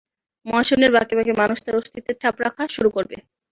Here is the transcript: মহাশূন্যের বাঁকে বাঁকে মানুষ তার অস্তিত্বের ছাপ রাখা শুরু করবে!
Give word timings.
মহাশূন্যের 0.45 0.91
বাঁকে 0.93 1.13
বাঁকে 1.17 1.33
মানুষ 1.41 1.57
তার 1.61 1.79
অস্তিত্বের 1.79 2.19
ছাপ 2.21 2.35
রাখা 2.43 2.63
শুরু 2.75 2.89
করবে! 2.95 3.17